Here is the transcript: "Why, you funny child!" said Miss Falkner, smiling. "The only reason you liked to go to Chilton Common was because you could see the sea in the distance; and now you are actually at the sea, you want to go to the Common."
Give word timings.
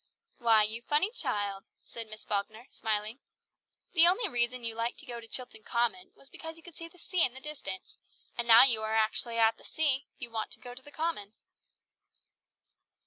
"Why, 0.39 0.63
you 0.63 0.81
funny 0.81 1.11
child!" 1.11 1.65
said 1.83 2.07
Miss 2.09 2.25
Falkner, 2.25 2.65
smiling. 2.71 3.19
"The 3.93 4.07
only 4.07 4.27
reason 4.27 4.63
you 4.63 4.73
liked 4.73 4.97
to 5.01 5.05
go 5.05 5.19
to 5.21 5.27
Chilton 5.27 5.61
Common 5.63 6.11
was 6.15 6.27
because 6.27 6.57
you 6.57 6.63
could 6.63 6.73
see 6.73 6.87
the 6.87 6.97
sea 6.97 7.23
in 7.23 7.35
the 7.35 7.39
distance; 7.39 7.99
and 8.35 8.47
now 8.47 8.63
you 8.63 8.81
are 8.81 8.95
actually 8.95 9.37
at 9.37 9.57
the 9.57 9.63
sea, 9.63 10.07
you 10.17 10.31
want 10.31 10.49
to 10.53 10.59
go 10.59 10.73
to 10.73 10.81
the 10.81 10.91
Common." 10.91 11.33